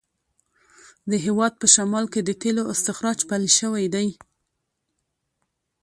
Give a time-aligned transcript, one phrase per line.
[1.09, 4.07] د هیواد په شمال کې د تېلو استخراج پیل شوی دی.